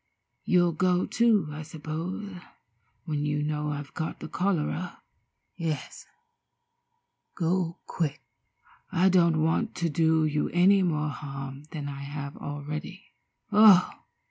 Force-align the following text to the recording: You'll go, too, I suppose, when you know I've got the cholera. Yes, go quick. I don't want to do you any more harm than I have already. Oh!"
You'll 0.45 0.71
go, 0.71 1.05
too, 1.05 1.49
I 1.51 1.61
suppose, 1.61 2.41
when 3.05 3.23
you 3.23 3.43
know 3.43 3.69
I've 3.71 3.93
got 3.93 4.19
the 4.19 4.27
cholera. 4.27 5.03
Yes, 5.55 6.07
go 7.35 7.77
quick. 7.85 8.19
I 8.91 9.09
don't 9.09 9.43
want 9.43 9.75
to 9.75 9.89
do 9.89 10.25
you 10.25 10.49
any 10.49 10.81
more 10.81 11.09
harm 11.09 11.65
than 11.69 11.87
I 11.87 12.01
have 12.01 12.35
already. 12.35 13.13
Oh!" 13.51 13.91